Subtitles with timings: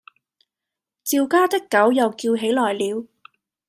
[1.05, 3.05] 趙家的狗又叫起來了。